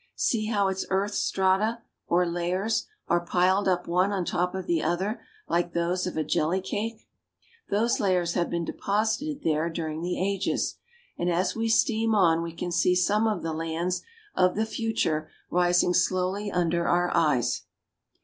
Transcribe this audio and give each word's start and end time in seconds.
See 0.15 0.47
how 0.47 0.67
its 0.67 0.83
earth 0.89 1.13
strata, 1.13 1.83
or 2.07 2.25
layers, 2.25 2.87
are 3.07 3.23
piled 3.23 3.67
up 3.67 3.87
one 3.87 4.11
on 4.11 4.25
top 4.25 4.55
of 4.55 4.65
the 4.65 4.81
other 4.81 5.21
like 5.47 5.73
those 5.73 6.07
of 6.07 6.17
a 6.17 6.23
jelly 6.23 6.59
cake. 6.59 7.07
Those 7.69 7.99
layers 7.99 8.33
have 8.33 8.49
been 8.49 8.65
deposited 8.65 9.43
there 9.43 9.69
dur 9.69 9.89
ing 9.89 10.01
the 10.01 10.19
ages, 10.19 10.77
and 11.19 11.29
as 11.31 11.55
we 11.55 11.69
steam 11.69 12.15
on 12.15 12.41
we 12.41 12.51
can 12.53 12.71
see 12.71 12.95
some 12.95 13.27
of 13.27 13.43
the 13.43 13.53
lands 13.53 14.01
of 14.33 14.55
the 14.55 14.65
future 14.65 15.29
rising 15.51 15.93
slowly 15.93 16.49
under 16.51 16.87
our 16.87 17.15
eyes. 17.15 17.65